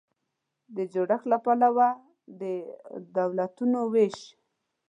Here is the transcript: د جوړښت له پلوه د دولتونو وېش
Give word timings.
د 0.75 0.77
جوړښت 0.93 1.25
له 1.31 1.37
پلوه 1.45 1.89
د 2.41 2.43
دولتونو 3.17 3.79
وېش 3.93 4.17